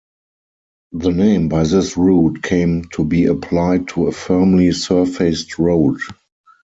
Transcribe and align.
The 0.93 1.11
name 1.11 1.47
by 1.47 1.61
this 1.61 1.95
route 1.95 2.41
came 2.41 2.85
to 2.93 3.05
be 3.05 3.25
applied 3.27 3.87
to 3.89 4.07
a 4.07 4.11
firmly-surfaced 4.11 5.59
road. 5.59 5.99